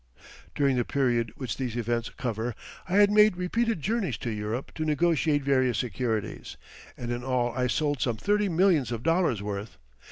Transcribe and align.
During 0.55 0.77
the 0.77 0.83
period 0.83 1.31
which 1.35 1.57
these 1.57 1.75
events 1.77 2.09
cover 2.09 2.55
I 2.89 2.95
had 2.95 3.11
made 3.11 3.37
repeated 3.37 3.81
journeys 3.81 4.17
to 4.17 4.31
Europe 4.31 4.71
to 4.73 4.83
negotiate 4.83 5.43
various 5.43 5.77
securities, 5.77 6.57
and 6.97 7.11
in 7.11 7.23
all 7.23 7.51
I 7.51 7.67
sold 7.67 8.01
some 8.01 8.17
thirty 8.17 8.49
millions 8.49 8.91
of 8.91 9.03
dollars 9.03 9.43
worth. 9.43 9.77